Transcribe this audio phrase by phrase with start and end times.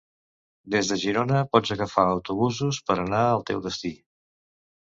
[0.75, 3.95] Des de Girona pots agafar autobusos per anar al teu destí.